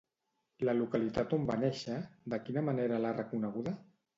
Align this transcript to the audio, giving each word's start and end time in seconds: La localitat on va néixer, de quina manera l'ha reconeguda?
La 0.69 0.73
localitat 0.77 1.35
on 1.37 1.45
va 1.51 1.59
néixer, 1.65 1.99
de 2.35 2.41
quina 2.49 2.67
manera 2.71 3.01
l'ha 3.05 3.17
reconeguda? 3.21 3.79